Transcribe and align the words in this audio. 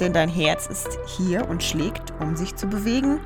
denn 0.00 0.12
dein 0.12 0.28
Herz 0.28 0.66
ist 0.66 0.98
hier 1.06 1.48
und 1.48 1.62
schlägt, 1.62 2.12
um 2.20 2.36
sich 2.36 2.56
zu 2.56 2.66
bewegen. 2.66 3.20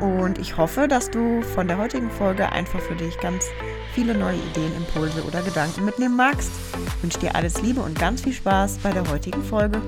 Und 0.00 0.38
ich 0.38 0.56
hoffe, 0.56 0.88
dass 0.88 1.10
du 1.10 1.42
von 1.42 1.68
der 1.68 1.78
heutigen 1.78 2.10
Folge 2.10 2.50
einfach 2.50 2.80
für 2.80 2.96
dich 2.96 3.18
ganz 3.20 3.46
viele 3.94 4.16
neue 4.16 4.36
Ideen, 4.36 4.74
Impulse 4.76 5.24
oder 5.24 5.42
Gedanken 5.42 5.84
mitnehmen 5.84 6.16
magst. 6.16 6.50
Ich 6.96 7.02
wünsche 7.02 7.18
dir 7.20 7.34
alles 7.34 7.62
Liebe 7.62 7.80
und 7.80 7.98
ganz 7.98 8.22
viel 8.22 8.32
Spaß 8.32 8.78
bei 8.78 8.92
der 8.92 9.08
heutigen 9.10 9.42
Folge. 9.42 9.80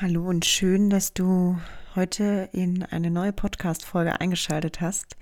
Hallo 0.00 0.28
und 0.28 0.44
schön, 0.44 0.90
dass 0.90 1.12
du 1.12 1.58
heute 1.96 2.48
in 2.52 2.84
eine 2.84 3.10
neue 3.10 3.32
Podcast-Folge 3.32 4.20
eingeschaltet 4.20 4.80
hast. 4.80 5.16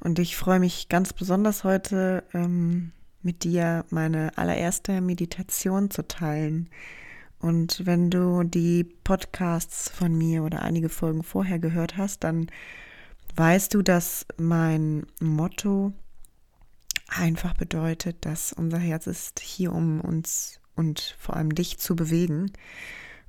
Und 0.00 0.18
ich 0.18 0.36
freue 0.36 0.60
mich 0.60 0.90
ganz 0.90 1.14
besonders 1.14 1.64
heute, 1.64 2.24
ähm, 2.34 2.92
mit 3.22 3.44
dir 3.44 3.84
meine 3.90 4.36
allererste 4.36 5.00
Meditation 5.00 5.90
zu 5.90 6.06
teilen. 6.06 6.70
Und 7.40 7.86
wenn 7.86 8.10
du 8.10 8.42
die 8.42 8.84
Podcasts 8.84 9.88
von 9.90 10.16
mir 10.16 10.42
oder 10.42 10.62
einige 10.62 10.88
Folgen 10.88 11.22
vorher 11.22 11.58
gehört 11.58 11.96
hast, 11.96 12.24
dann 12.24 12.48
weißt 13.36 13.74
du, 13.74 13.82
dass 13.82 14.26
mein 14.36 15.06
Motto 15.20 15.92
einfach 17.08 17.54
bedeutet, 17.54 18.24
dass 18.24 18.52
unser 18.52 18.78
Herz 18.78 19.06
ist 19.06 19.40
hier, 19.40 19.72
um 19.72 20.00
uns 20.00 20.60
und 20.74 21.16
vor 21.18 21.36
allem 21.36 21.54
dich 21.54 21.78
zu 21.78 21.96
bewegen. 21.96 22.52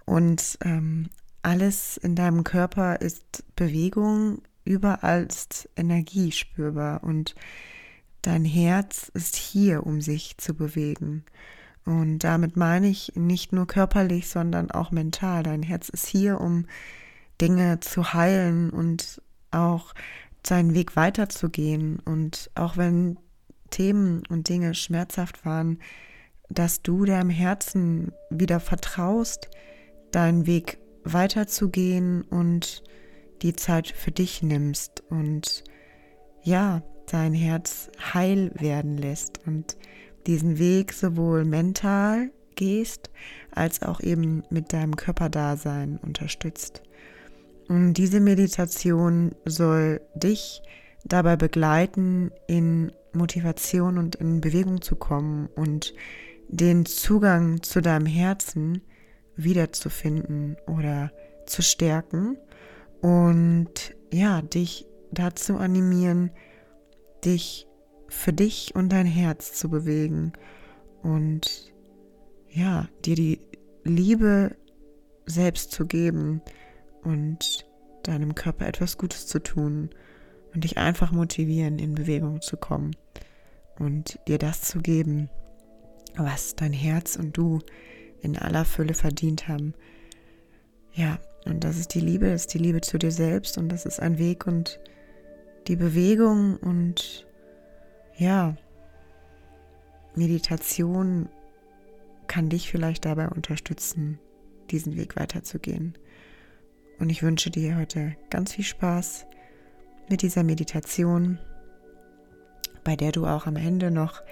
Und 0.06 0.58
ähm, 0.64 1.10
alles 1.42 1.98
in 1.98 2.16
deinem 2.16 2.44
Körper 2.44 3.02
ist 3.02 3.44
Bewegung, 3.56 4.42
überall 4.66 5.26
ist 5.26 5.70
Energie 5.76 6.32
spürbar. 6.32 7.04
Und 7.04 7.36
Dein 8.22 8.46
Herz 8.46 9.10
ist 9.14 9.36
hier, 9.36 9.86
um 9.86 10.02
sich 10.02 10.38
zu 10.38 10.54
bewegen. 10.54 11.24
Und 11.86 12.20
damit 12.20 12.58
meine 12.58 12.88
ich 12.88 13.14
nicht 13.16 13.54
nur 13.54 13.66
körperlich, 13.66 14.30
sondern 14.30 14.70
auch 14.72 14.92
mental. 14.92 15.44
Dein 15.44 15.64
Herz 15.64 15.90
ist 15.90 16.06
hier, 16.06 16.40
um 16.40 16.66
Dinge 17.42 17.80
zu 17.80 18.14
heilen 18.14 18.70
und 18.70 19.22
auch 19.52 19.94
seinen 20.46 20.74
Weg 20.74 20.96
weiterzugehen. 20.96 22.00
Und 22.00 22.52
auch 22.56 22.78
wenn 22.78 23.18
Themen 23.70 24.24
und 24.30 24.50
Dinge 24.50 24.74
schmerzhaft 24.74 25.46
waren, 25.46 25.80
dass 26.50 26.82
du 26.82 27.06
deinem 27.06 27.30
Herzen 27.30 28.12
wieder 28.30 28.60
vertraust, 28.60 29.50
deinen 30.12 30.46
Weg 30.46 30.80
weiterzugehen 31.04 32.24
und 32.24 32.84
die 33.42 33.56
Zeit 33.56 33.88
für 33.88 34.12
dich 34.12 34.42
nimmst. 34.42 35.04
Und 35.10 35.64
ja, 36.44 36.82
dein 37.14 37.34
Herz 37.34 37.90
heil 38.14 38.52
werden 38.56 38.98
lässt 38.98 39.40
und 39.46 39.78
diesen 40.28 40.60
Weg 40.60 40.94
sowohl 40.94 41.46
mental 41.46 42.32
gehst, 42.56 43.10
als 43.52 43.82
auch 43.82 44.02
eben 44.02 44.44
mit 44.50 44.74
deinem 44.74 44.96
Körperdasein 44.96 45.98
unterstützt. 45.98 46.84
Und 47.68 47.94
diese 47.94 48.20
Meditation 48.20 49.32
soll 49.46 50.02
dich 50.16 50.62
dabei 51.06 51.36
begleiten, 51.36 52.32
in 52.48 52.92
Motivation 53.14 53.98
und 53.98 54.16
in 54.16 54.42
Bewegung 54.42 54.82
zu 54.82 54.96
kommen 54.96 55.48
und 55.56 55.94
den 56.48 56.86
Zugang 56.86 57.62
zu 57.64 57.82
deinem 57.82 58.06
Herzen 58.06 58.82
wiederzufinden 59.36 60.58
oder 60.68 61.12
zu 61.46 61.62
stärken 61.62 62.38
und 63.02 63.96
ja, 64.12 64.42
dich 64.42 64.86
dazu 65.12 65.58
animieren, 65.58 66.32
dich 67.26 67.68
für 68.08 68.34
dich 68.34 68.74
und 68.76 68.90
dein 68.90 69.06
Herz 69.06 69.54
zu 69.54 69.70
bewegen 69.70 70.34
und 71.02 71.74
ja, 72.50 72.88
dir 73.06 73.16
die 73.16 73.40
Liebe 73.84 74.56
selbst 75.26 75.72
zu 75.72 75.86
geben 75.86 76.42
und 77.04 77.66
deinem 78.04 78.36
Körper 78.36 78.68
etwas 78.68 78.98
Gutes 78.98 79.28
zu 79.28 79.40
tun 79.40 79.90
und 80.54 80.64
dich 80.64 80.78
einfach 80.78 81.12
motivieren, 81.12 81.78
in 81.78 81.96
Bewegung 81.96 82.42
zu 82.42 82.58
kommen 82.58 82.96
und 83.78 84.20
dir 84.28 84.38
das 84.40 84.62
zu 84.62 84.80
geben, 84.80 85.30
was 86.16 86.56
dein 86.56 86.74
Herz 86.74 87.16
und 87.16 87.38
du 87.38 87.60
in 88.22 88.38
aller 88.38 88.66
Fülle 88.66 88.94
verdient 88.94 89.48
haben. 89.48 89.74
Ja, 90.94 91.20
und 91.46 91.64
das 91.64 91.78
ist 91.78 91.94
die 91.94 92.02
Liebe, 92.02 92.30
das 92.30 92.42
ist 92.42 92.54
die 92.54 92.60
Liebe 92.60 92.82
zu 92.82 92.98
dir 92.98 93.12
selbst 93.12 93.58
und 93.58 93.70
das 93.70 93.86
ist 93.86 94.00
ein 94.00 94.18
Weg 94.18 94.48
und 94.48 94.80
die 95.70 95.76
Bewegung 95.76 96.58
und 96.58 97.28
ja, 98.18 98.58
Meditation 100.16 101.30
kann 102.26 102.50
dich 102.50 102.72
vielleicht 102.72 103.06
dabei 103.06 103.30
unterstützen, 103.30 104.20
diesen 104.72 104.98
Weg 104.98 105.16
weiterzugehen. 105.16 105.96
Und 106.98 107.12
ich 107.12 107.22
wünsche 107.22 107.52
dir 107.52 107.78
heute 107.78 108.16
ganz 108.32 108.54
viel 108.54 108.66
Spaß 108.66 109.28
mit 110.10 110.24
dieser 110.24 110.44
Meditation, 110.44 111.38
bei 112.84 112.96
der 112.96 113.12
du 113.12 113.28
auch 113.28 113.46
am 113.46 113.56
Ende 113.56 113.92
noch 113.92 114.24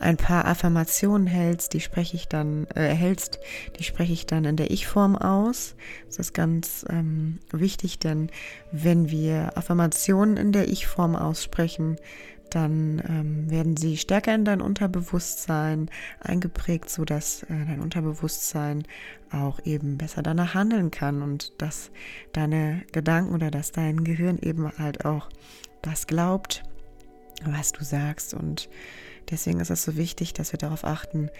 ein 0.00 0.16
paar 0.16 0.46
Affirmationen 0.46 1.26
hältst, 1.26 1.74
die 1.74 1.80
spreche 1.80 2.16
ich 2.16 2.26
dann, 2.26 2.66
äh, 2.74 2.88
erhältst, 2.88 3.38
die 3.78 3.84
spreche 3.84 4.14
ich 4.14 4.26
dann 4.26 4.44
in 4.44 4.56
der 4.56 4.70
Ich-Form 4.70 5.14
aus. 5.14 5.76
Das 6.06 6.18
ist 6.18 6.32
ganz 6.32 6.84
ähm, 6.88 7.38
wichtig, 7.52 7.98
denn 7.98 8.30
wenn 8.72 9.10
wir 9.10 9.56
Affirmationen 9.56 10.38
in 10.38 10.52
der 10.52 10.68
Ich-Form 10.68 11.14
aussprechen, 11.14 11.96
dann 12.48 13.02
ähm, 13.08 13.50
werden 13.50 13.76
sie 13.76 13.96
stärker 13.96 14.34
in 14.34 14.44
dein 14.44 14.60
Unterbewusstsein 14.60 15.90
eingeprägt, 16.20 16.90
sodass 16.90 17.44
äh, 17.44 17.46
dein 17.48 17.80
Unterbewusstsein 17.80 18.84
auch 19.30 19.60
eben 19.64 19.98
besser 19.98 20.22
danach 20.22 20.54
handeln 20.54 20.90
kann 20.90 21.22
und 21.22 21.52
dass 21.60 21.90
deine 22.32 22.82
Gedanken 22.92 23.34
oder 23.34 23.50
dass 23.50 23.70
dein 23.70 24.02
Gehirn 24.02 24.38
eben 24.38 24.72
halt 24.78 25.04
auch 25.04 25.28
das 25.82 26.06
glaubt, 26.06 26.64
was 27.44 27.72
du 27.72 27.84
sagst 27.84 28.34
und 28.34 28.68
Deswegen 29.28 29.60
ist 29.60 29.70
es 29.70 29.82
so 29.82 29.96
wichtig, 29.96 30.32
dass 30.32 30.52
wir 30.52 30.58
darauf 30.58 30.84
achten, 30.84 31.30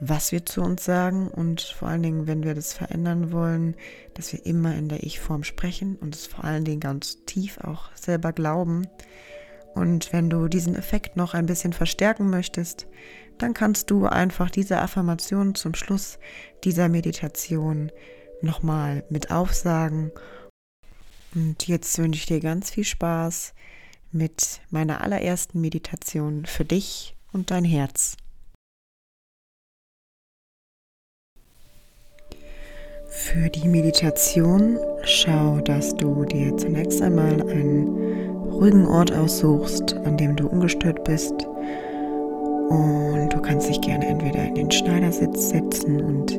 was 0.00 0.32
wir 0.32 0.46
zu 0.46 0.62
uns 0.62 0.84
sagen 0.84 1.28
und 1.28 1.60
vor 1.60 1.88
allen 1.88 2.02
Dingen, 2.02 2.26
wenn 2.26 2.42
wir 2.42 2.54
das 2.54 2.72
verändern 2.72 3.32
wollen, 3.32 3.76
dass 4.14 4.32
wir 4.32 4.46
immer 4.46 4.74
in 4.74 4.88
der 4.88 5.02
Ich-Form 5.02 5.44
sprechen 5.44 5.96
und 5.96 6.14
es 6.14 6.26
vor 6.26 6.44
allen 6.44 6.64
Dingen 6.64 6.80
ganz 6.80 7.24
tief 7.26 7.58
auch 7.58 7.90
selber 7.94 8.32
glauben. 8.32 8.88
Und 9.74 10.12
wenn 10.12 10.30
du 10.30 10.48
diesen 10.48 10.74
Effekt 10.74 11.16
noch 11.16 11.34
ein 11.34 11.46
bisschen 11.46 11.74
verstärken 11.74 12.30
möchtest, 12.30 12.86
dann 13.38 13.54
kannst 13.54 13.90
du 13.90 14.06
einfach 14.06 14.50
diese 14.50 14.78
Affirmation 14.78 15.54
zum 15.54 15.74
Schluss 15.74 16.18
dieser 16.64 16.88
Meditation 16.88 17.92
nochmal 18.42 19.04
mit 19.10 19.30
aufsagen. 19.30 20.12
Und 21.34 21.68
jetzt 21.68 21.96
wünsche 21.98 22.18
ich 22.18 22.26
dir 22.26 22.40
ganz 22.40 22.70
viel 22.70 22.84
Spaß 22.84 23.54
mit 24.12 24.60
meiner 24.70 25.00
allerersten 25.00 25.60
Meditation 25.60 26.46
für 26.46 26.64
dich 26.64 27.14
und 27.32 27.50
dein 27.50 27.64
Herz. 27.64 28.16
Für 33.08 33.48
die 33.48 33.68
Meditation 33.68 34.78
schau, 35.02 35.60
dass 35.60 35.94
du 35.96 36.24
dir 36.24 36.56
zunächst 36.56 37.02
einmal 37.02 37.42
einen 37.50 37.88
ruhigen 38.50 38.86
Ort 38.86 39.12
aussuchst, 39.12 39.94
an 39.94 40.16
dem 40.16 40.36
du 40.36 40.48
ungestört 40.48 41.02
bist. 41.04 41.32
Und 42.68 43.28
du 43.32 43.42
kannst 43.42 43.68
dich 43.68 43.80
gerne 43.80 44.06
entweder 44.06 44.44
in 44.44 44.54
den 44.54 44.70
Schneidersitz 44.70 45.50
setzen 45.50 46.00
und 46.00 46.38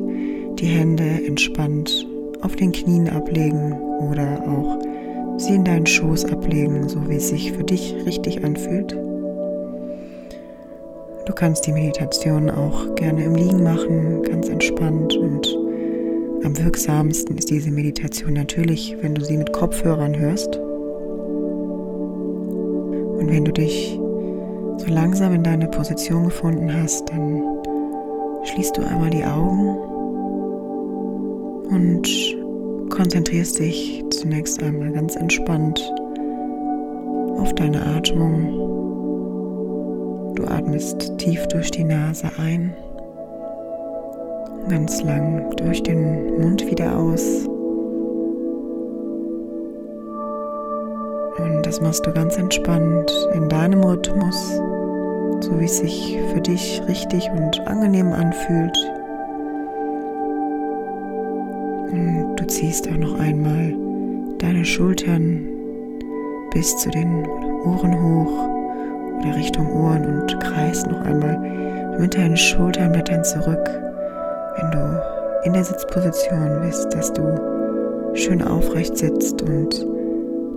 die 0.60 0.66
Hände 0.66 1.04
entspannt 1.04 2.06
auf 2.40 2.56
den 2.56 2.72
Knien 2.72 3.08
ablegen 3.08 3.72
oder 4.00 4.42
auch 4.48 4.91
sie 5.42 5.54
in 5.54 5.64
deinen 5.64 5.86
Schoß 5.86 6.26
ablegen, 6.26 6.88
so 6.88 7.08
wie 7.08 7.16
es 7.16 7.28
sich 7.28 7.52
für 7.52 7.64
dich 7.64 7.94
richtig 8.06 8.44
anfühlt. 8.44 8.92
Du 11.26 11.32
kannst 11.34 11.66
die 11.66 11.72
Meditation 11.72 12.50
auch 12.50 12.94
gerne 12.94 13.24
im 13.24 13.34
Liegen 13.34 13.62
machen, 13.62 14.22
ganz 14.22 14.48
entspannt 14.48 15.16
und 15.16 15.56
am 16.44 16.58
wirksamsten 16.58 17.38
ist 17.38 17.50
diese 17.50 17.70
Meditation 17.70 18.32
natürlich, 18.32 18.96
wenn 19.00 19.14
du 19.14 19.24
sie 19.24 19.36
mit 19.36 19.52
Kopfhörern 19.52 20.18
hörst. 20.18 20.56
Und 23.18 23.30
wenn 23.30 23.44
du 23.44 23.52
dich 23.52 23.98
so 24.78 24.86
langsam 24.88 25.34
in 25.34 25.44
deine 25.44 25.68
Position 25.68 26.24
gefunden 26.24 26.72
hast, 26.74 27.08
dann 27.10 27.42
schließt 28.44 28.76
du 28.76 28.82
einmal 28.82 29.10
die 29.10 29.24
Augen 29.24 29.76
und 31.70 32.41
konzentrierst 32.92 33.58
dich 33.58 34.04
zunächst 34.10 34.62
einmal 34.62 34.92
ganz 34.92 35.16
entspannt 35.16 35.80
auf 37.38 37.52
deine 37.54 37.84
Atmung. 37.84 38.58
Du 40.34 40.44
atmest 40.44 41.16
tief 41.18 41.46
durch 41.48 41.70
die 41.70 41.84
Nase 41.84 42.28
ein, 42.38 42.74
ganz 44.68 45.02
lang 45.02 45.50
durch 45.56 45.82
den 45.82 46.38
Mund 46.38 46.70
wieder 46.70 46.98
aus. 46.98 47.46
Und 51.38 51.62
das 51.64 51.80
machst 51.80 52.06
du 52.06 52.12
ganz 52.12 52.36
entspannt 52.36 53.10
in 53.34 53.48
deinem 53.48 53.82
Rhythmus, 53.82 54.60
so 55.40 55.58
wie 55.58 55.64
es 55.64 55.78
sich 55.78 56.18
für 56.34 56.42
dich 56.42 56.82
richtig 56.88 57.30
und 57.30 57.58
angenehm 57.66 58.12
anfühlt. 58.12 58.76
Ziehst 62.52 62.86
auch 62.86 62.98
noch 62.98 63.18
einmal 63.18 63.74
deine 64.38 64.62
Schultern 64.62 65.48
bis 66.52 66.76
zu 66.76 66.90
den 66.90 67.26
Ohren 67.64 67.94
hoch 67.94 68.48
oder 69.20 69.36
Richtung 69.36 69.72
Ohren 69.72 70.20
und 70.20 70.40
kreist 70.40 70.86
noch 70.86 71.00
einmal 71.00 71.96
mit 71.98 72.14
deinen 72.14 72.36
Schulterblättern 72.36 73.24
zurück, 73.24 73.70
wenn 74.56 74.70
du 74.70 75.02
in 75.44 75.54
der 75.54 75.64
Sitzposition 75.64 76.60
bist, 76.60 76.94
dass 76.94 77.10
du 77.14 77.22
schön 78.12 78.42
aufrecht 78.42 78.98
sitzt 78.98 79.40
und 79.40 79.86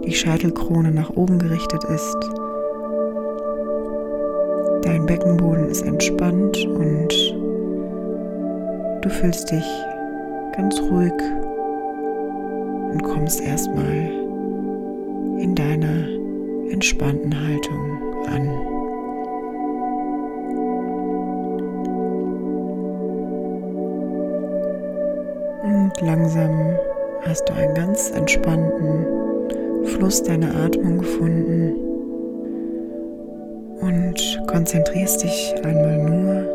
die 0.03 0.13
Scheitelkrone 0.13 0.92
nach 0.92 1.12
oben 1.12 1.39
gerichtet 1.39 1.83
ist. 1.86 2.18
Dein 4.81 5.06
Beckenboden 5.06 5.69
ist 5.69 5.86
entspannt 5.86 6.57
und 6.65 7.13
du 9.01 9.09
fühlst 9.09 9.50
dich 9.50 9.65
ganz 10.57 10.77
ruhig 10.92 11.13
und 12.95 13.03
kommst 13.03 13.42
erstmal 13.42 14.09
in 15.38 15.53
deiner 15.53 16.07
entspannten 16.71 17.36
Haltung 17.36 18.00
an. 18.27 18.47
Und 25.63 26.01
langsam 26.01 26.77
hast 27.24 27.50
du 27.50 27.53
einen 27.53 27.75
ganz 27.75 28.12
entspannten 28.12 29.06
Fluss 29.88 30.24
deiner 30.24 30.56
Atmung 30.56 31.00
gefunden 31.00 31.75
und 33.81 34.42
konzentrierst 34.47 35.21
dich 35.21 35.53
einmal 35.65 35.97
nur 35.97 36.55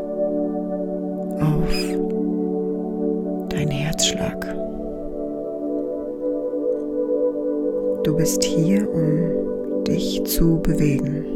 zu 10.40 10.58
bewegen. 10.62 11.26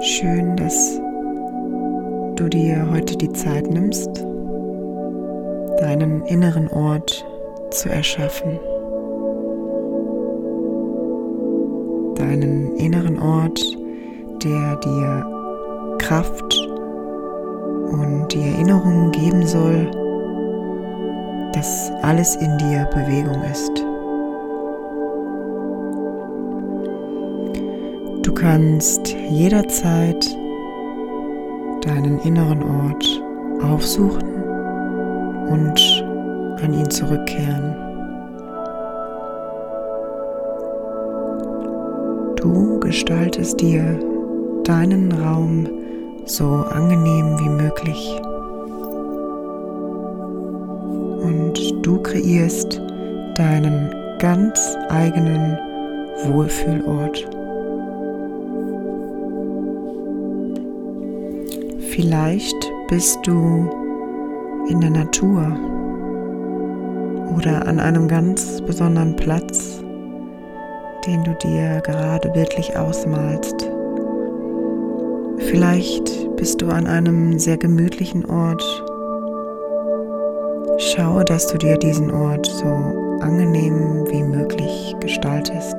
Schön, 0.00 0.56
dass 0.56 1.00
du 2.36 2.48
dir 2.48 2.88
heute 2.92 3.16
die 3.16 3.32
Zeit 3.32 3.68
nimmst, 3.68 4.24
deinen 5.80 6.24
inneren 6.26 6.68
Ort 6.68 7.26
zu 7.72 7.88
erschaffen. 7.88 8.60
Deinen 12.14 12.76
inneren 12.76 13.18
Ort, 13.18 13.60
der 14.44 14.76
dir 14.76 15.96
Kraft 15.98 16.68
und 17.90 18.28
die 18.30 18.42
Erinnerung 18.42 19.10
geben 19.10 19.44
soll, 19.44 19.90
dass 21.52 21.90
alles 22.02 22.36
in 22.36 22.56
dir 22.58 22.88
Bewegung 22.94 23.42
ist. 23.50 23.89
Kannst 28.40 29.14
jederzeit 29.28 30.24
deinen 31.82 32.18
inneren 32.20 32.62
Ort 32.62 33.22
aufsuchen 33.62 34.42
und 35.50 36.04
an 36.62 36.72
ihn 36.72 36.90
zurückkehren. 36.90 37.76
Du 42.36 42.80
gestaltest 42.80 43.60
dir 43.60 43.98
deinen 44.64 45.12
Raum 45.12 45.68
so 46.24 46.46
angenehm 46.46 47.38
wie 47.40 47.48
möglich. 47.50 48.20
Und 51.22 51.84
du 51.84 52.00
kreierst 52.02 52.80
deinen 53.34 53.94
ganz 54.18 54.58
eigenen 54.88 55.58
Wohlfühlort. 56.24 57.39
Vielleicht 62.00 62.72
bist 62.88 63.18
du 63.26 63.68
in 64.70 64.80
der 64.80 64.88
Natur 64.88 65.54
oder 67.36 67.66
an 67.66 67.78
einem 67.78 68.08
ganz 68.08 68.62
besonderen 68.62 69.14
Platz, 69.16 69.82
den 71.06 71.22
du 71.24 71.34
dir 71.42 71.82
gerade 71.82 72.30
bildlich 72.30 72.74
ausmalst. 72.74 73.70
Vielleicht 75.50 76.34
bist 76.36 76.62
du 76.62 76.68
an 76.68 76.86
einem 76.86 77.38
sehr 77.38 77.58
gemütlichen 77.58 78.24
Ort. 78.24 78.64
Schaue, 80.78 81.26
dass 81.26 81.48
du 81.48 81.58
dir 81.58 81.76
diesen 81.76 82.10
Ort 82.10 82.46
so 82.46 83.18
angenehm 83.20 84.06
wie 84.10 84.22
möglich 84.22 84.96
gestaltest. 85.00 85.76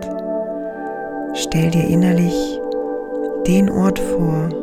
Stell 1.34 1.72
dir 1.72 1.88
innerlich 1.88 2.60
den 3.48 3.72
Ort 3.72 3.98
vor, 3.98 4.61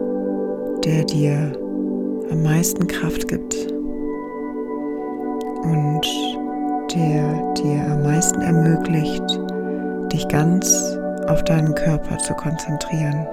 der 0.84 1.04
dir 1.04 1.52
am 2.30 2.42
meisten 2.42 2.86
Kraft 2.86 3.28
gibt 3.28 3.54
und 5.62 6.02
der 6.94 7.54
dir 7.54 7.84
am 7.90 8.02
meisten 8.02 8.40
ermöglicht, 8.40 9.40
dich 10.12 10.26
ganz 10.28 10.96
auf 11.26 11.42
deinen 11.44 11.74
Körper 11.74 12.18
zu 12.18 12.34
konzentrieren. 12.34 13.26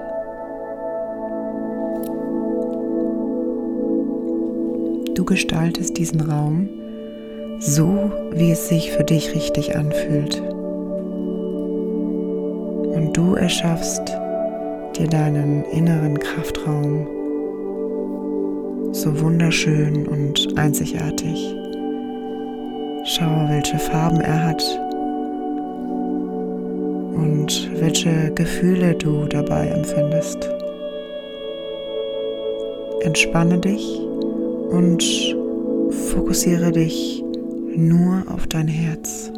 Du 5.14 5.24
gestaltest 5.24 5.96
diesen 5.96 6.20
Raum 6.20 6.68
so, 7.58 8.10
wie 8.32 8.50
es 8.50 8.68
sich 8.68 8.92
für 8.92 9.04
dich 9.04 9.34
richtig 9.34 9.74
anfühlt. 9.76 10.42
Und 12.94 13.16
du 13.16 13.34
erschaffst 13.34 14.02
dir 14.98 15.06
deinen 15.06 15.64
inneren 15.64 16.18
Kraftraum 16.18 17.15
so 18.96 19.20
wunderschön 19.20 20.06
und 20.08 20.58
einzigartig. 20.58 21.54
Schau, 23.04 23.46
welche 23.48 23.78
Farben 23.78 24.20
er 24.20 24.46
hat 24.46 24.62
und 27.14 27.70
welche 27.78 28.32
Gefühle 28.34 28.94
du 28.94 29.26
dabei 29.26 29.68
empfindest. 29.68 30.48
Entspanne 33.02 33.58
dich 33.58 34.00
und 34.70 35.04
fokussiere 36.10 36.72
dich 36.72 37.22
nur 37.76 38.24
auf 38.32 38.46
dein 38.46 38.66
Herz. 38.66 39.30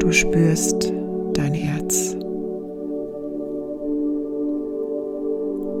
Du 0.00 0.10
spürst 0.10 0.92
dein 1.34 1.54
Herz. 1.54 2.17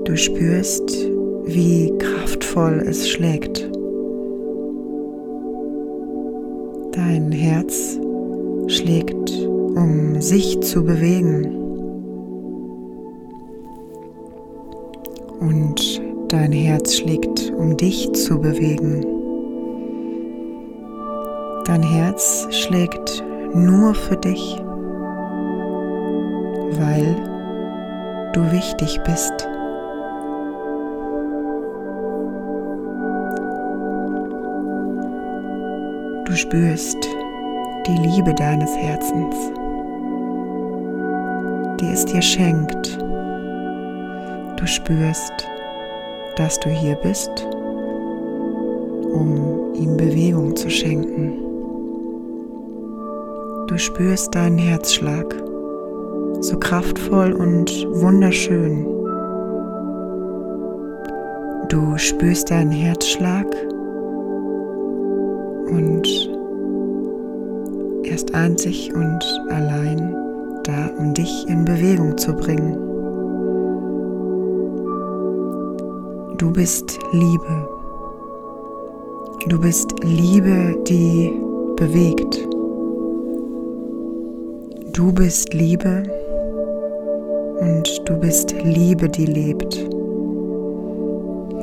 Du 0.08 0.16
spürst, 0.16 0.90
wie 1.44 1.92
kraftvoll 1.98 2.82
es 2.88 3.10
schlägt. 3.10 3.70
Dein 6.92 7.30
Herz 7.30 8.00
schlägt, 8.68 9.30
um 9.76 10.18
sich 10.18 10.60
zu 10.60 10.82
bewegen. 10.82 11.44
Und 15.40 16.00
dein 16.28 16.52
Herz 16.52 16.94
schlägt, 16.94 17.52
um 17.58 17.76
dich 17.76 18.10
zu 18.12 18.40
bewegen. 18.40 19.04
Dein 21.66 21.82
Herz 21.82 22.46
schlägt 22.50 23.22
nur 23.52 23.92
für 23.92 24.16
dich, 24.16 24.56
weil 26.78 27.14
du 28.32 28.40
wichtig 28.52 28.98
bist. 29.04 29.47
Du 36.28 36.36
spürst 36.36 36.98
die 37.86 37.96
Liebe 38.06 38.34
deines 38.34 38.70
Herzens, 38.76 39.34
die 41.80 41.90
es 41.90 42.04
dir 42.04 42.20
schenkt. 42.20 42.98
Du 44.58 44.66
spürst, 44.66 45.32
dass 46.36 46.60
du 46.60 46.68
hier 46.68 46.96
bist 46.96 47.48
um 49.10 49.72
ihm 49.74 49.96
Bewegung 49.96 50.54
zu 50.54 50.68
schenken. 50.68 51.32
Du 53.66 53.78
spürst 53.78 54.34
deinen 54.34 54.58
Herzschlag, 54.58 55.34
so 56.40 56.58
kraftvoll 56.58 57.32
und 57.32 57.70
wunderschön. 57.90 58.84
Du 61.70 61.96
spürst 61.96 62.50
deinen 62.50 62.72
Herzschlag 62.72 63.46
und 65.70 66.06
er 68.04 68.14
ist 68.14 68.34
einzig 68.34 68.92
und 68.94 69.22
allein 69.50 70.14
da, 70.64 70.90
um 70.98 71.14
dich 71.14 71.46
in 71.48 71.64
Bewegung 71.64 72.16
zu 72.16 72.34
bringen. 72.34 72.76
Du 76.38 76.52
bist 76.52 76.98
Liebe. 77.12 77.68
Du 79.48 79.60
bist 79.60 79.92
Liebe, 80.02 80.76
die 80.86 81.32
bewegt. 81.76 82.46
Du 84.92 85.12
bist 85.12 85.54
Liebe 85.54 86.02
und 87.60 88.08
du 88.08 88.16
bist 88.18 88.54
Liebe, 88.64 89.08
die 89.08 89.26
lebt. 89.26 89.86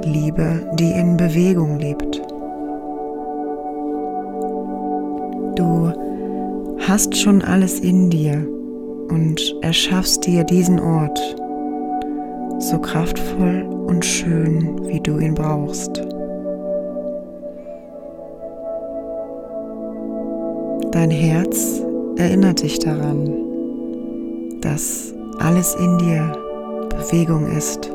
Liebe, 0.05 0.61
die 0.79 0.91
in 0.91 1.17
Bewegung 1.17 1.79
lebt. 1.79 2.24
Du 5.55 5.91
hast 6.87 7.15
schon 7.15 7.41
alles 7.41 7.79
in 7.79 8.09
dir 8.09 8.45
und 9.09 9.55
erschaffst 9.61 10.25
dir 10.25 10.43
diesen 10.43 10.79
Ort 10.79 11.19
so 12.59 12.77
kraftvoll 12.79 13.63
und 13.87 14.03
schön, 14.03 14.85
wie 14.87 14.99
du 14.99 15.19
ihn 15.19 15.33
brauchst. 15.33 16.01
Dein 20.91 21.11
Herz 21.11 21.81
erinnert 22.17 22.61
dich 22.61 22.79
daran, 22.79 23.29
dass 24.61 25.13
alles 25.39 25.75
in 25.75 25.97
dir 25.99 26.31
Bewegung 26.89 27.47
ist. 27.55 27.91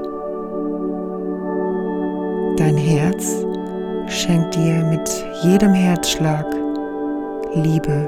Dein 2.56 2.76
Herz 2.76 3.44
schenkt 4.06 4.54
dir 4.54 4.84
mit 4.84 5.08
jedem 5.42 5.72
Herzschlag 5.72 6.59
Liebe. 7.54 8.06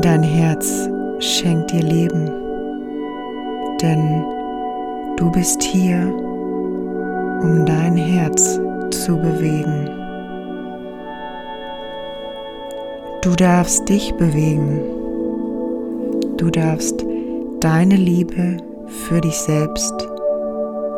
Dein 0.00 0.22
Herz 0.22 0.88
schenkt 1.18 1.72
dir 1.72 1.82
Leben, 1.82 2.30
denn 3.82 4.24
du 5.16 5.30
bist 5.32 5.60
hier, 5.62 5.98
um 7.42 7.64
dein 7.66 7.96
Herz 7.96 8.60
zu 8.90 9.16
bewegen. 9.16 9.90
Du 13.22 13.34
darfst 13.34 13.88
dich 13.88 14.14
bewegen. 14.14 14.80
Du 16.36 16.48
darfst 16.48 17.04
deine 17.58 17.96
Liebe 17.96 18.56
für 18.86 19.20
dich 19.20 19.36
selbst 19.36 19.94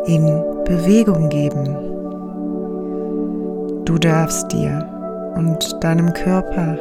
in 0.07 0.25
Bewegung 0.65 1.31
geben. 1.31 1.77
Du 3.87 3.99
darfst 3.99 4.53
dir 4.53 4.92
und 5.35 5.83
deinem 5.83 6.13
Körper 6.13 6.79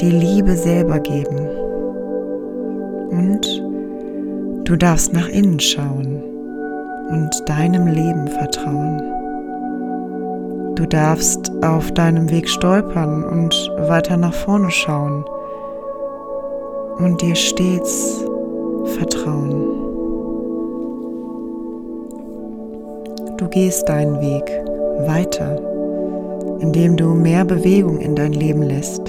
die 0.00 0.10
Liebe 0.10 0.56
selber 0.56 0.98
geben. 1.00 1.48
Und 3.10 3.62
du 4.64 4.76
darfst 4.76 5.12
nach 5.12 5.28
innen 5.28 5.60
schauen 5.60 6.22
und 7.10 7.30
deinem 7.48 7.86
Leben 7.86 8.28
vertrauen. 8.28 9.02
Du 10.74 10.86
darfst 10.86 11.50
auf 11.64 11.90
deinem 11.92 12.30
Weg 12.30 12.48
stolpern 12.48 13.24
und 13.24 13.54
weiter 13.88 14.16
nach 14.16 14.34
vorne 14.34 14.70
schauen 14.70 15.24
und 16.98 17.20
dir 17.20 17.34
stets 17.34 18.24
vertrauen. 18.96 19.78
Du 23.38 23.48
gehst 23.48 23.88
deinen 23.88 24.20
Weg 24.20 24.44
weiter, 25.06 25.60
indem 26.60 26.96
du 26.96 27.14
mehr 27.14 27.44
Bewegung 27.44 27.98
in 27.98 28.14
dein 28.14 28.32
Leben 28.32 28.62
lässt. 28.62 29.02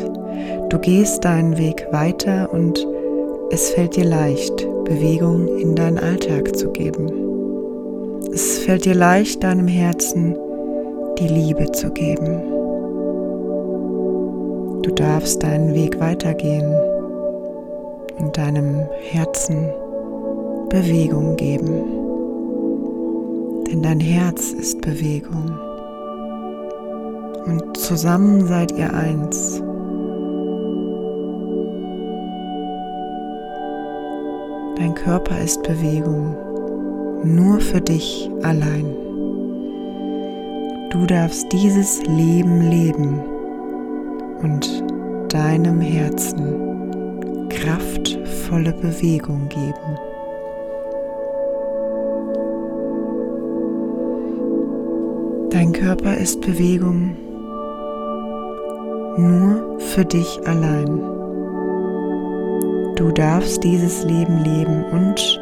Du 0.69 0.77
gehst 0.79 1.25
deinen 1.25 1.57
Weg 1.57 1.87
weiter 1.91 2.49
und 2.53 2.85
es 3.51 3.71
fällt 3.71 3.95
dir 3.95 4.05
leicht, 4.05 4.67
Bewegung 4.85 5.47
in 5.57 5.75
deinen 5.75 5.97
Alltag 5.97 6.55
zu 6.55 6.69
geben. 6.71 7.11
Es 8.31 8.59
fällt 8.59 8.85
dir 8.85 8.93
leicht, 8.93 9.43
deinem 9.43 9.67
Herzen 9.67 10.35
die 11.17 11.27
Liebe 11.27 11.71
zu 11.71 11.89
geben. 11.91 12.41
Du 14.83 14.91
darfst 14.91 15.43
deinen 15.43 15.73
Weg 15.73 15.99
weitergehen 15.99 16.73
und 18.19 18.37
deinem 18.37 18.87
Herzen 19.11 19.69
Bewegung 20.69 21.35
geben. 21.35 21.83
Denn 23.67 23.81
dein 23.81 23.99
Herz 23.99 24.51
ist 24.51 24.81
Bewegung. 24.81 25.68
Und 27.49 27.75
zusammen 27.77 28.45
seid 28.45 28.71
ihr 28.77 28.93
eins. 28.93 29.59
Dein 34.75 34.93
Körper 34.93 35.41
ist 35.41 35.63
Bewegung, 35.63 36.35
nur 37.23 37.59
für 37.59 37.81
dich 37.81 38.29
allein. 38.43 38.85
Du 40.91 41.07
darfst 41.07 41.51
dieses 41.51 42.03
Leben 42.05 42.69
leben 42.69 43.19
und 44.43 44.83
deinem 45.33 45.81
Herzen 45.81 47.49
kraftvolle 47.49 48.73
Bewegung 48.73 49.49
geben. 49.49 49.97
Dein 55.49 55.73
Körper 55.73 56.15
ist 56.15 56.41
Bewegung 56.41 57.15
nur 59.19 59.79
für 59.79 60.05
dich 60.05 60.39
allein. 60.45 61.01
Du 62.95 63.11
darfst 63.11 63.63
dieses 63.63 64.03
Leben 64.03 64.43
leben 64.43 64.83
und 64.91 65.41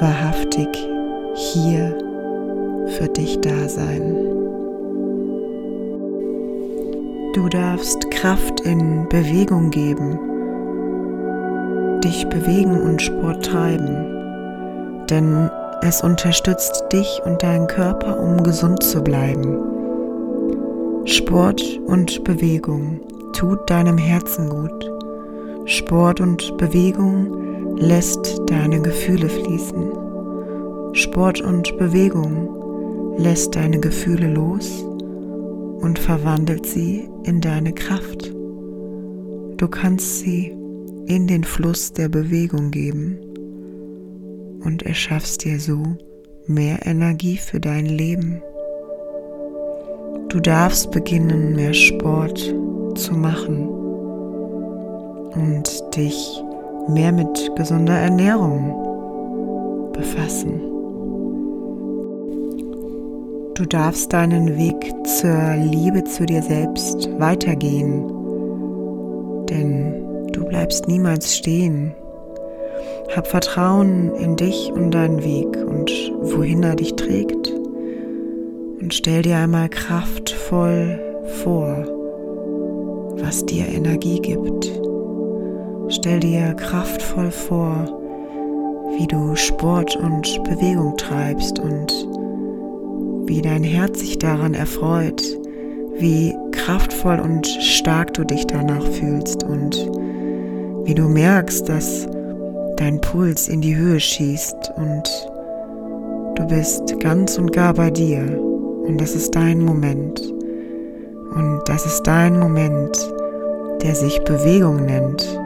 wahrhaftig 0.00 0.68
hier 1.34 1.96
für 2.86 3.08
dich 3.08 3.40
da 3.40 3.68
sein. 3.68 4.16
Du 7.34 7.48
darfst 7.48 8.10
Kraft 8.10 8.60
in 8.60 9.08
Bewegung 9.08 9.70
geben, 9.70 10.18
dich 12.02 12.26
bewegen 12.28 12.80
und 12.80 13.02
Sport 13.02 13.44
treiben, 13.44 15.06
denn 15.10 15.50
es 15.82 16.02
unterstützt 16.02 16.84
dich 16.92 17.20
und 17.24 17.42
deinen 17.42 17.66
Körper, 17.66 18.18
um 18.18 18.42
gesund 18.42 18.82
zu 18.82 19.02
bleiben. 19.02 19.77
Sport 21.10 21.80
und 21.86 22.22
Bewegung 22.22 23.00
tut 23.32 23.70
deinem 23.70 23.96
Herzen 23.96 24.50
gut. 24.50 24.92
Sport 25.64 26.20
und 26.20 26.54
Bewegung 26.58 27.78
lässt 27.78 28.42
deine 28.46 28.82
Gefühle 28.82 29.30
fließen. 29.30 29.90
Sport 30.92 31.40
und 31.40 31.78
Bewegung 31.78 33.16
lässt 33.16 33.56
deine 33.56 33.80
Gefühle 33.80 34.30
los 34.34 34.84
und 35.80 35.98
verwandelt 35.98 36.66
sie 36.66 37.08
in 37.24 37.40
deine 37.40 37.72
Kraft. 37.72 38.30
Du 39.56 39.66
kannst 39.66 40.18
sie 40.18 40.54
in 41.06 41.26
den 41.26 41.42
Fluss 41.42 41.90
der 41.90 42.10
Bewegung 42.10 42.70
geben 42.70 43.18
und 44.62 44.82
erschaffst 44.82 45.42
dir 45.42 45.58
so 45.58 45.82
mehr 46.46 46.84
Energie 46.84 47.38
für 47.38 47.60
dein 47.60 47.86
Leben. 47.86 48.42
Du 50.28 50.40
darfst 50.40 50.90
beginnen, 50.90 51.54
mehr 51.54 51.72
Sport 51.72 52.54
zu 52.96 53.14
machen 53.14 53.66
und 55.34 55.96
dich 55.96 56.42
mehr 56.86 57.12
mit 57.12 57.50
gesunder 57.56 57.94
Ernährung 57.94 58.74
befassen. 59.94 60.60
Du 63.54 63.64
darfst 63.64 64.12
deinen 64.12 64.58
Weg 64.58 64.76
zur 65.06 65.54
Liebe 65.56 66.04
zu 66.04 66.26
dir 66.26 66.42
selbst 66.42 67.08
weitergehen, 67.18 68.06
denn 69.48 70.28
du 70.32 70.44
bleibst 70.44 70.86
niemals 70.88 71.34
stehen. 71.36 71.94
Hab 73.16 73.26
Vertrauen 73.26 74.14
in 74.16 74.36
dich 74.36 74.70
und 74.74 74.90
deinen 74.90 75.24
Weg 75.24 75.56
und 75.66 75.90
wohin 76.20 76.62
er 76.62 76.76
dich 76.76 76.94
trägt. 76.96 77.50
Und 78.88 78.94
stell 78.94 79.20
dir 79.20 79.36
einmal 79.36 79.68
kraftvoll 79.68 80.98
vor, 81.44 81.84
was 83.22 83.44
dir 83.44 83.68
Energie 83.68 84.18
gibt. 84.18 84.64
Stell 85.88 86.20
dir 86.20 86.54
kraftvoll 86.54 87.30
vor, 87.30 87.84
wie 88.96 89.06
du 89.06 89.36
Sport 89.36 89.94
und 89.96 90.42
Bewegung 90.44 90.96
treibst 90.96 91.58
und 91.58 91.92
wie 93.28 93.42
dein 93.42 93.62
Herz 93.62 94.00
sich 94.00 94.18
daran 94.18 94.54
erfreut, 94.54 95.22
wie 95.98 96.34
kraftvoll 96.52 97.20
und 97.20 97.46
stark 97.46 98.14
du 98.14 98.24
dich 98.24 98.46
danach 98.46 98.86
fühlst 98.86 99.42
und 99.42 99.76
wie 100.84 100.94
du 100.94 101.10
merkst, 101.10 101.68
dass 101.68 102.08
dein 102.78 103.02
Puls 103.02 103.48
in 103.48 103.60
die 103.60 103.76
Höhe 103.76 104.00
schießt 104.00 104.72
und 104.78 105.02
du 106.36 106.46
bist 106.46 106.98
ganz 107.00 107.36
und 107.36 107.52
gar 107.52 107.74
bei 107.74 107.90
dir 107.90 108.47
und 108.88 109.00
das 109.00 109.14
ist 109.14 109.34
dein 109.34 109.62
Moment 109.62 110.20
und 111.34 111.60
das 111.66 111.84
ist 111.84 112.02
dein 112.04 112.38
Moment, 112.38 112.96
der 113.82 113.94
sich 113.94 114.18
Bewegung 114.24 114.86
nennt. 114.86 115.38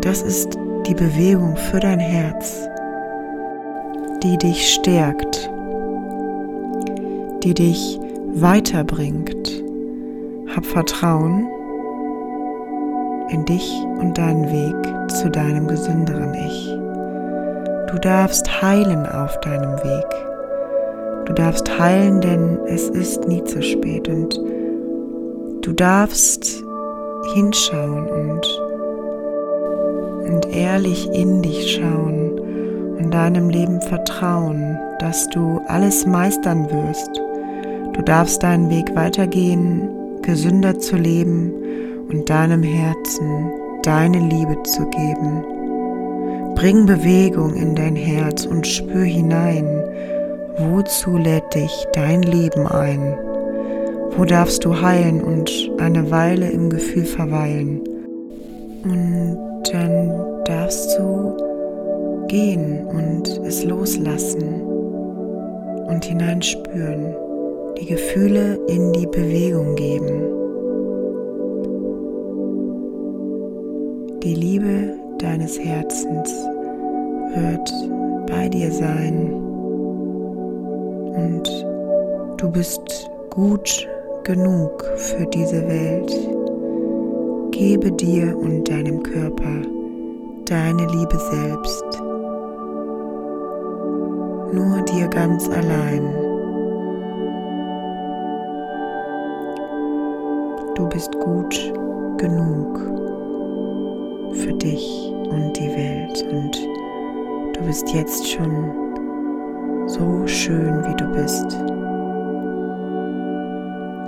Das 0.00 0.22
ist 0.22 0.58
die 0.86 0.94
Bewegung 0.94 1.56
für 1.56 1.80
dein 1.80 2.00
Herz, 2.00 2.68
die 4.22 4.36
dich 4.38 4.74
stärkt, 4.74 5.48
die 7.44 7.54
dich 7.54 7.98
weiterbringt. 8.34 9.62
Hab 10.54 10.66
Vertrauen 10.66 11.46
in 13.30 13.44
dich 13.44 13.72
und 14.00 14.18
deinen 14.18 14.50
Weg 14.50 15.10
zu 15.10 15.30
deinem 15.30 15.68
gesünderen 15.68 16.34
Ich. 16.34 16.76
Du 17.90 17.98
darfst 18.00 18.62
heilen 18.62 19.06
auf 19.06 19.38
deinem 19.40 19.76
Weg. 19.78 20.35
Du 21.26 21.32
darfst 21.32 21.78
heilen, 21.78 22.20
denn 22.20 22.58
es 22.66 22.88
ist 22.88 23.26
nie 23.28 23.42
zu 23.44 23.62
spät 23.62 24.08
und 24.08 24.40
du 25.62 25.72
darfst 25.72 26.62
hinschauen 27.34 28.06
und, 28.08 28.46
und 30.30 30.54
ehrlich 30.54 31.08
in 31.12 31.42
dich 31.42 31.72
schauen 31.74 32.38
und 32.98 33.12
deinem 33.12 33.50
Leben 33.50 33.80
vertrauen, 33.82 34.78
dass 35.00 35.28
du 35.30 35.60
alles 35.66 36.06
meistern 36.06 36.70
wirst. 36.70 37.10
Du 37.94 38.02
darfst 38.02 38.42
deinen 38.42 38.70
Weg 38.70 38.94
weitergehen, 38.94 39.88
gesünder 40.22 40.78
zu 40.78 40.96
leben 40.96 41.52
und 42.08 42.30
deinem 42.30 42.62
Herzen 42.62 43.50
deine 43.86 44.18
Liebe 44.18 44.60
zu 44.64 44.84
geben. 44.90 45.44
Bring 46.56 46.86
Bewegung 46.86 47.54
in 47.54 47.76
dein 47.76 47.94
Herz 47.94 48.44
und 48.44 48.66
spür 48.66 49.04
hinein, 49.04 49.75
wozu 50.58 51.16
lädt 51.16 51.54
dich 51.54 51.86
dein 51.92 52.22
Leben 52.22 52.66
ein. 52.66 53.18
Wo 54.16 54.24
darfst 54.24 54.64
du 54.64 54.80
heilen 54.80 55.22
und 55.22 55.70
eine 55.78 56.10
Weile 56.10 56.48
im 56.50 56.70
Gefühl 56.70 57.04
verweilen? 57.04 57.82
Und 58.84 59.62
dann 59.70 60.12
darfst 60.44 60.98
du 60.98 61.36
gehen 62.28 62.86
und 62.86 63.28
es 63.46 63.64
loslassen 63.64 64.62
und 65.86 66.04
hineinspüren, 66.04 67.14
die 67.78 67.86
Gefühle 67.86 68.58
in 68.68 68.92
die 68.92 69.06
Bewegung 69.06 69.74
geben. 69.74 70.22
Die 74.22 74.34
Liebe 74.34 74.94
deines 75.18 75.58
Herzens 75.58 76.32
wird 77.34 77.72
bei 78.28 78.48
dir 78.48 78.72
sein 78.72 79.35
und 81.16 81.48
du 82.36 82.50
bist 82.50 83.10
gut 83.30 83.88
genug 84.24 84.84
für 84.96 85.26
diese 85.26 85.66
Welt. 85.66 86.12
Gebe 87.50 87.90
dir 87.92 88.36
und 88.36 88.68
deinem 88.68 89.02
Körper 89.02 89.62
deine 90.44 90.86
Liebe 90.86 91.18
selbst. 91.18 92.02
Nur 94.52 94.82
dir 94.82 95.08
ganz 95.08 95.48
allein. 95.48 96.02
Du 100.74 100.88
bist 100.88 101.12
gut 101.20 101.72
genug 102.18 102.78
für 104.32 104.52
dich 104.52 105.12
und 105.30 105.56
die 105.56 105.68
Welt 105.68 106.24
und 106.30 106.56
du 107.56 107.62
bist 107.66 107.88
jetzt 107.94 108.28
schon 108.28 108.85
so 109.86 110.26
schön, 110.26 110.84
wie 110.84 110.94
du 110.96 111.06
bist. 111.12 111.56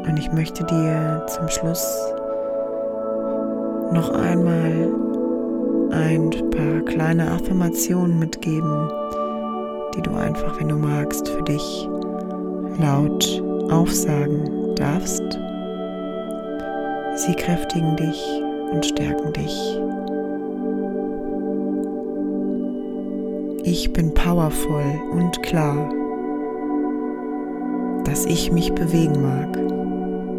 Und 0.08 0.16
ich 0.18 0.32
möchte 0.32 0.64
dir 0.64 1.24
zum 1.26 1.48
Schluss 1.48 2.12
noch 3.92 4.10
einmal 4.10 4.92
ein 5.90 6.30
paar 6.50 6.80
kleine 6.86 7.30
Affirmationen 7.30 8.18
mitgeben, 8.18 8.90
die 9.94 10.02
du 10.02 10.10
einfach, 10.14 10.58
wenn 10.60 10.68
du 10.68 10.76
magst, 10.76 11.28
für 11.28 11.42
dich 11.42 11.88
laut 12.78 13.42
aufsagen 13.70 14.74
darfst. 14.74 15.38
Sie 17.16 17.34
kräftigen 17.34 17.96
dich 17.96 18.42
und 18.72 18.84
stärken 18.84 19.32
dich. 19.32 19.80
Ich 23.70 23.92
bin 23.92 24.14
powervoll 24.14 24.98
und 25.12 25.42
klar, 25.42 25.90
dass 28.04 28.24
ich 28.24 28.50
mich 28.50 28.72
bewegen 28.72 29.20
mag. 29.20 29.58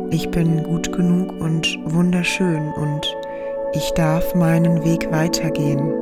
Ich 0.10 0.32
bin 0.32 0.64
gut 0.64 0.92
genug 0.92 1.40
und 1.40 1.78
wunderschön 1.86 2.74
und 2.74 3.16
ich 3.74 3.92
darf 3.92 4.34
meinen 4.34 4.84
Weg 4.84 5.12
weitergehen. 5.12 5.94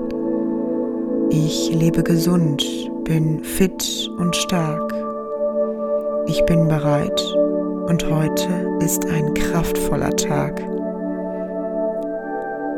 Ich 1.30 1.70
lebe 1.76 2.02
gesund, 2.02 2.66
bin 3.04 3.44
fit 3.44 4.10
und 4.18 4.34
stark. 4.34 4.94
Ich 6.28 6.46
bin 6.46 6.70
bereit 6.70 7.22
und 7.88 8.10
heute 8.10 8.48
ist 8.80 9.06
ein 9.06 9.34
kraftvoller 9.34 10.16
Tag. 10.16 10.62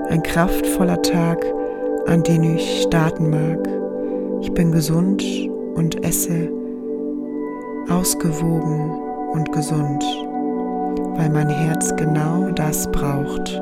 Ein 0.10 0.24
kraftvoller 0.24 1.00
Tag, 1.04 1.46
an 2.08 2.24
den 2.24 2.56
ich 2.56 2.82
starten 2.82 3.30
mag. 3.30 3.79
Ich 4.42 4.52
bin 4.54 4.72
gesund 4.72 5.24
und 5.76 6.04
esse 6.04 6.50
ausgewogen 7.90 8.92
und 9.34 9.52
gesund 9.52 10.04
weil 11.20 11.30
mein 11.30 11.50
Herz 11.50 11.94
genau 11.98 12.50
das 12.52 12.90
braucht. 12.94 13.62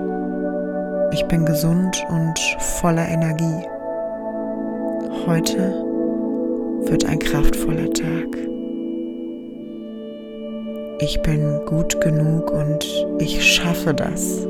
Ich 1.11 1.25
bin 1.25 1.43
gesund 1.43 2.05
und 2.09 2.39
voller 2.59 3.07
Energie. 3.07 3.65
Heute 5.25 5.73
wird 6.83 7.05
ein 7.05 7.17
kraftvoller 7.17 7.91
Tag. 7.91 8.37
Ich 10.99 11.19
bin 11.23 11.59
gut 11.65 11.99
genug 11.99 12.51
und 12.51 12.85
ich 13.17 13.43
schaffe 13.43 13.95
das. 13.95 14.45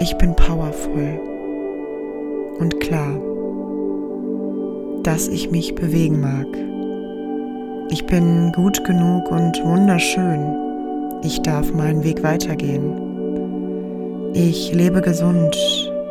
Ich 0.00 0.16
bin 0.16 0.34
powervoll 0.34 1.29
und 2.60 2.78
klar, 2.80 3.18
dass 5.02 5.28
ich 5.28 5.50
mich 5.50 5.74
bewegen 5.74 6.20
mag. 6.20 6.46
Ich 7.90 8.04
bin 8.06 8.52
gut 8.52 8.84
genug 8.84 9.30
und 9.30 9.64
wunderschön. 9.64 10.54
Ich 11.22 11.40
darf 11.42 11.72
meinen 11.72 12.04
Weg 12.04 12.22
weitergehen. 12.22 14.32
Ich 14.34 14.72
lebe 14.72 15.00
gesund. 15.00 15.56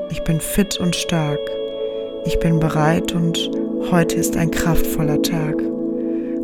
Ich 0.09 0.23
bin 0.23 0.39
fit 0.39 0.79
und 0.79 0.95
stark. 0.95 1.39
Ich 2.25 2.38
bin 2.39 2.59
bereit 2.59 3.13
und 3.13 3.38
heute 3.91 4.15
ist 4.15 4.35
ein 4.35 4.51
kraftvoller 4.51 5.21
Tag. 5.21 5.62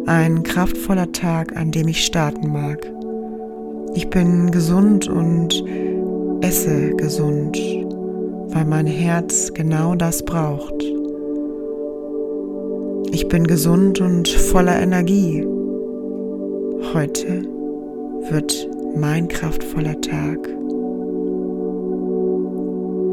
Ein 0.06 0.44
kraftvoller 0.44 1.12
Tag, 1.12 1.58
an 1.58 1.72
dem 1.72 1.88
ich 1.88 2.06
starten 2.06 2.54
mag. 2.54 2.90
Ich 3.96 4.10
bin 4.10 4.52
gesund 4.52 5.10
und 5.10 5.64
esse 6.42 6.96
gesund, 6.96 7.58
weil 8.56 8.66
mein 8.66 8.88
Herz 8.88 9.54
genau 9.54 9.96
das 9.96 10.24
braucht. 10.24 10.82
Ich 13.12 13.28
bin 13.28 13.46
gesund 13.46 14.00
und 14.00 14.30
voller 14.30 14.82
Energie. 14.82 15.46
Heute 16.94 17.42
wird 18.30 18.70
mein 18.96 19.28
kraftvoller 19.28 20.00
Tag. 20.00 20.48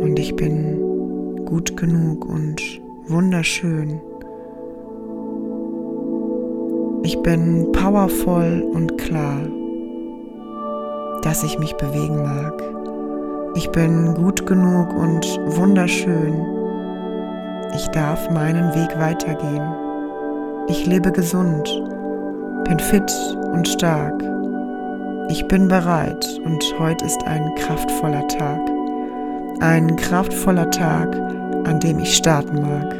Und 0.05 0.17
ich 0.17 0.37
bin 0.37 1.45
gut 1.45 1.77
genug 1.77 2.25
und 2.25 2.63
wunderschön. 3.09 4.01
Ich 7.03 7.21
bin 7.23 7.73
powervoll 7.73 8.65
und 8.73 8.97
klar, 8.97 9.41
dass 11.23 11.43
ich 11.43 11.59
mich 11.59 11.73
bewegen 11.75 12.23
mag. 12.23 12.82
Ich 13.55 13.71
bin 13.71 14.15
gut 14.15 14.47
genug 14.47 14.95
und 14.95 15.27
wunderschön. 15.59 16.35
Ich 17.75 17.87
darf 17.89 18.31
meinen 18.31 18.75
Weg 18.75 18.99
weitergehen. 18.99 19.63
Ich 20.69 20.87
lebe 20.87 21.13
gesund, 21.13 21.69
bin 22.65 22.79
fit 22.79 23.13
und 23.53 23.69
stark. 23.69 24.23
Ich 25.29 25.47
bin 25.49 25.69
bereit 25.69 26.27
und 26.47 26.65
heute 26.79 27.05
ist 27.05 27.23
ein 27.27 27.55
kraftvoller 27.57 28.27
Tag. 28.29 28.61
Ein 29.61 29.97
kraftvoller 29.97 30.71
Tag, 30.71 31.15
an 31.67 31.79
dem 31.79 31.99
ich 31.99 32.17
starten 32.17 32.63
mag. 32.63 32.97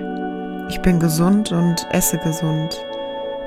Ich 0.69 0.83
bin 0.83 1.01
gesund 1.01 1.51
und 1.51 1.87
esse 1.93 2.19
gesund, 2.19 2.79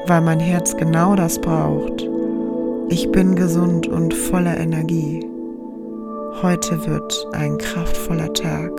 weil 0.08 0.22
mein 0.22 0.40
Herz 0.40 0.76
genau 0.76 1.16
das 1.16 1.40
braucht. 1.40 2.10
Ich 2.90 3.12
bin 3.12 3.36
gesund 3.36 3.88
und 3.88 4.12
voller 4.12 4.58
Energie. 4.58 5.35
Heute 6.42 6.86
wird 6.86 7.28
ein 7.32 7.58
kraftvoller 7.58 8.32
Tag. 8.34 8.70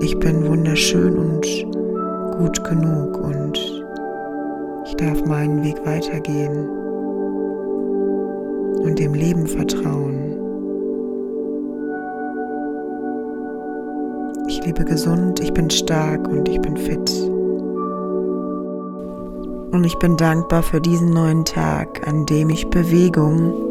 Ich 0.00 0.18
bin 0.18 0.48
wunderschön 0.48 1.18
und 1.18 1.46
gut 2.38 2.64
genug 2.64 3.18
und 3.18 3.58
ich 4.86 4.94
darf 4.96 5.22
meinen 5.26 5.62
Weg 5.62 5.76
weitergehen 5.84 6.70
und 8.78 8.98
dem 8.98 9.12
Leben 9.12 9.46
vertrauen. 9.46 10.38
Ich 14.48 14.64
lebe 14.64 14.86
gesund, 14.86 15.38
ich 15.40 15.52
bin 15.52 15.68
stark 15.68 16.26
und 16.28 16.48
ich 16.48 16.60
bin 16.62 16.78
fit. 16.78 17.10
Und 19.70 19.84
ich 19.84 19.98
bin 19.98 20.16
dankbar 20.16 20.62
für 20.62 20.80
diesen 20.80 21.10
neuen 21.10 21.44
Tag, 21.44 22.08
an 22.08 22.24
dem 22.24 22.48
ich 22.48 22.66
Bewegung 22.70 23.65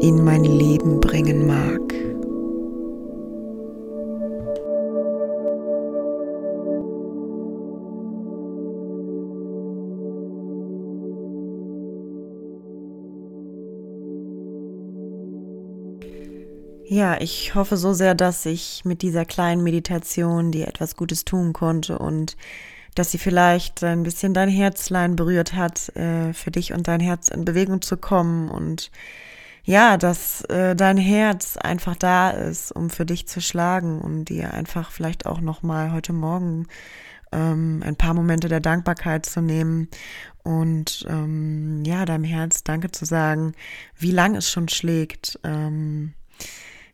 in 0.00 0.24
mein 0.24 0.44
Leben 0.44 1.00
bringen 1.00 1.46
mag. 1.46 1.80
Ja, 16.86 17.20
ich 17.20 17.54
hoffe 17.54 17.76
so 17.76 17.92
sehr, 17.92 18.14
dass 18.14 18.46
ich 18.46 18.82
mit 18.84 19.02
dieser 19.02 19.24
kleinen 19.24 19.64
Meditation 19.64 20.52
dir 20.52 20.68
etwas 20.68 20.94
Gutes 20.94 21.24
tun 21.24 21.52
konnte 21.52 21.98
und 21.98 22.36
dass 22.94 23.10
sie 23.10 23.18
vielleicht 23.18 23.82
ein 23.82 24.04
bisschen 24.04 24.34
dein 24.34 24.48
Herzlein 24.48 25.16
berührt 25.16 25.54
hat, 25.54 25.88
äh, 25.96 26.32
für 26.32 26.50
dich 26.50 26.72
und 26.72 26.86
dein 26.86 27.00
Herz 27.00 27.28
in 27.28 27.44
Bewegung 27.44 27.82
zu 27.82 27.96
kommen 27.96 28.48
und 28.48 28.90
ja, 29.64 29.96
dass 29.96 30.42
äh, 30.44 30.76
dein 30.76 30.98
Herz 30.98 31.56
einfach 31.56 31.96
da 31.96 32.30
ist, 32.30 32.70
um 32.70 32.90
für 32.90 33.06
dich 33.06 33.26
zu 33.26 33.40
schlagen 33.40 34.00
und 34.00 34.26
dir 34.26 34.52
einfach 34.52 34.90
vielleicht 34.90 35.26
auch 35.26 35.40
noch 35.40 35.62
mal 35.62 35.92
heute 35.92 36.12
Morgen 36.12 36.66
ähm, 37.32 37.82
ein 37.84 37.96
paar 37.96 38.14
Momente 38.14 38.48
der 38.48 38.60
Dankbarkeit 38.60 39.24
zu 39.24 39.40
nehmen 39.40 39.88
und 40.42 41.06
ähm, 41.08 41.82
ja, 41.86 42.04
deinem 42.04 42.24
Herz 42.24 42.62
Danke 42.62 42.92
zu 42.92 43.06
sagen, 43.06 43.54
wie 43.96 44.12
lang 44.12 44.36
es 44.36 44.50
schon 44.50 44.68
schlägt. 44.68 45.40
Ähm, 45.42 46.12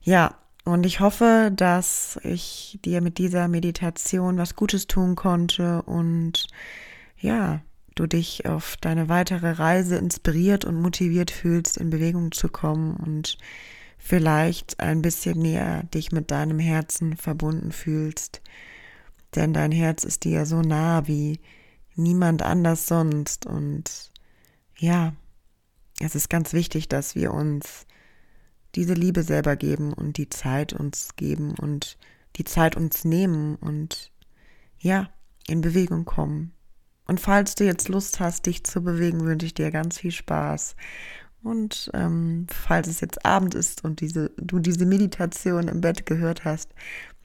ja, 0.02 0.36
und 0.64 0.86
ich 0.86 1.00
hoffe, 1.00 1.50
dass 1.54 2.20
ich 2.22 2.78
dir 2.84 3.00
mit 3.00 3.18
dieser 3.18 3.48
Meditation 3.48 4.38
was 4.38 4.54
Gutes 4.54 4.86
tun 4.86 5.16
konnte 5.16 5.82
und 5.82 6.46
ja, 7.18 7.60
du 8.00 8.06
dich 8.06 8.46
auf 8.46 8.78
deine 8.78 9.10
weitere 9.10 9.50
Reise 9.50 9.96
inspiriert 9.96 10.64
und 10.64 10.80
motiviert 10.80 11.30
fühlst, 11.30 11.76
in 11.76 11.90
Bewegung 11.90 12.32
zu 12.32 12.48
kommen 12.48 12.96
und 12.96 13.36
vielleicht 13.98 14.80
ein 14.80 15.02
bisschen 15.02 15.38
näher 15.38 15.82
dich 15.94 16.10
mit 16.10 16.30
deinem 16.30 16.58
Herzen 16.58 17.16
verbunden 17.16 17.72
fühlst. 17.72 18.40
Denn 19.34 19.52
dein 19.52 19.70
Herz 19.70 20.04
ist 20.04 20.24
dir 20.24 20.46
so 20.46 20.62
nah 20.62 21.06
wie 21.06 21.40
niemand 21.94 22.40
anders 22.42 22.86
sonst. 22.86 23.44
Und 23.44 24.10
ja, 24.78 25.12
es 26.00 26.14
ist 26.14 26.30
ganz 26.30 26.54
wichtig, 26.54 26.88
dass 26.88 27.14
wir 27.14 27.34
uns 27.34 27.86
diese 28.76 28.94
Liebe 28.94 29.22
selber 29.24 29.56
geben 29.56 29.92
und 29.92 30.16
die 30.16 30.30
Zeit 30.30 30.72
uns 30.72 31.16
geben 31.16 31.54
und 31.60 31.98
die 32.36 32.44
Zeit 32.44 32.76
uns 32.76 33.04
nehmen 33.04 33.56
und 33.56 34.10
ja, 34.78 35.10
in 35.46 35.60
Bewegung 35.60 36.06
kommen. 36.06 36.54
Und 37.10 37.18
falls 37.18 37.56
du 37.56 37.64
jetzt 37.64 37.88
Lust 37.88 38.20
hast, 38.20 38.46
dich 38.46 38.62
zu 38.62 38.84
bewegen, 38.84 39.24
wünsche 39.24 39.44
ich 39.44 39.52
dir 39.52 39.72
ganz 39.72 39.98
viel 39.98 40.12
Spaß. 40.12 40.76
Und 41.42 41.90
ähm, 41.92 42.46
falls 42.48 42.86
es 42.86 43.00
jetzt 43.00 43.26
Abend 43.26 43.56
ist 43.56 43.82
und 43.82 44.00
diese, 44.00 44.30
du 44.36 44.60
diese 44.60 44.86
Meditation 44.86 45.66
im 45.66 45.80
Bett 45.80 46.06
gehört 46.06 46.44
hast, 46.44 46.70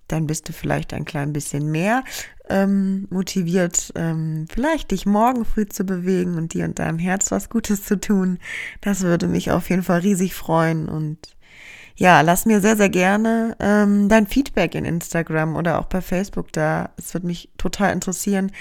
dann 0.07 0.25
bist 0.25 0.49
du 0.49 0.53
vielleicht 0.53 0.91
ein 0.91 1.05
klein 1.05 1.33
bisschen 1.33 1.69
mehr 1.69 2.03
ähm, 2.49 3.05
motiviert, 3.11 3.91
ähm, 3.93 4.47
vielleicht 4.49 4.89
dich 4.89 5.05
morgen 5.05 5.45
früh 5.45 5.67
zu 5.67 5.83
bewegen 5.83 6.33
und 6.35 6.55
dir 6.55 6.65
und 6.65 6.79
deinem 6.79 6.97
Herz 6.97 7.29
was 7.29 7.51
Gutes 7.51 7.83
zu 7.83 7.99
tun. 7.99 8.39
Das 8.81 9.01
würde 9.01 9.27
mich 9.27 9.51
auf 9.51 9.69
jeden 9.69 9.83
Fall 9.83 9.99
riesig 9.99 10.33
freuen 10.33 10.89
und 10.89 11.35
ja, 11.97 12.21
lass 12.21 12.45
mir 12.45 12.59
sehr, 12.59 12.75
sehr 12.75 12.89
gerne 12.89 13.55
ähm, 13.59 14.09
dein 14.09 14.27
Feedback 14.27 14.75
in 14.75 14.83
Instagram 14.83 15.55
oder 15.55 15.79
auch 15.79 15.85
bei 15.85 16.01
Facebook 16.01 16.51
da. 16.51 16.89
Es 16.97 17.13
wird 17.13 17.23
mich 17.23 17.51
total 17.57 17.93
interessieren, 17.93 18.51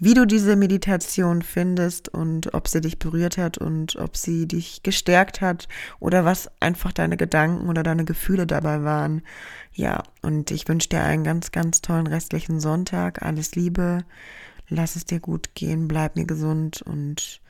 wie 0.00 0.14
du 0.14 0.26
diese 0.26 0.56
Meditation 0.56 1.42
findest 1.42 2.08
und 2.08 2.54
ob 2.54 2.68
sie 2.68 2.80
dich 2.80 2.98
berührt 2.98 3.38
hat 3.38 3.58
und 3.58 3.96
ob 3.96 4.16
sie 4.16 4.46
dich 4.46 4.82
gestärkt 4.82 5.40
hat 5.40 5.68
oder 6.00 6.24
was 6.24 6.50
einfach 6.60 6.92
deine 6.92 7.16
Gedanken 7.16 7.68
oder 7.68 7.82
deine 7.82 8.04
Gefühle 8.04 8.46
dabei 8.46 8.84
waren. 8.84 9.22
Ja, 9.72 10.02
und 10.22 10.50
ich 10.50 10.68
wünsche 10.68 10.88
dir 10.88 11.02
einen 11.02 11.24
ganz, 11.24 11.52
ganz 11.52 11.80
tollen 11.80 12.06
restlichen 12.06 12.60
Sonntag. 12.60 13.22
Alles 13.22 13.54
Liebe, 13.54 14.04
lass 14.68 14.96
es 14.96 15.04
dir 15.04 15.20
gut 15.20 15.54
gehen, 15.54 15.88
bleib 15.88 16.16
mir 16.16 16.26
gesund 16.26 16.82
und 16.82 17.40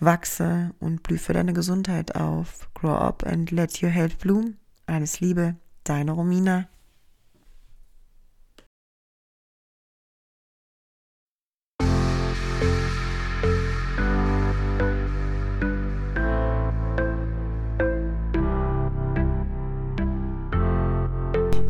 wachse 0.00 0.70
und 0.80 1.02
blüh 1.02 1.18
für 1.18 1.32
deine 1.32 1.52
Gesundheit 1.52 2.14
auf. 2.16 2.68
Grow 2.74 2.94
up 2.94 3.24
and 3.26 3.50
let 3.50 3.82
your 3.82 3.90
health 3.90 4.18
bloom. 4.18 4.56
Alles 4.86 5.20
Liebe, 5.20 5.56
deine 5.84 6.12
Romina. 6.12 6.68